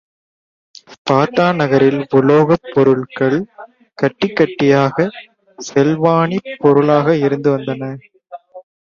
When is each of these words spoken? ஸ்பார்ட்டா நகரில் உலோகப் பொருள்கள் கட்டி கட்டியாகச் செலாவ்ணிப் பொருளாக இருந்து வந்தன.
ஸ்பார்ட்டா 0.93 1.45
நகரில் 1.57 1.99
உலோகப் 2.11 2.65
பொருள்கள் 2.71 3.37
கட்டி 3.97 4.29
கட்டியாகச் 4.31 5.19
செலாவ்ணிப் 5.59 6.51
பொருளாக 6.57 7.17
இருந்து 7.19 7.51
வந்தன. 7.55 7.91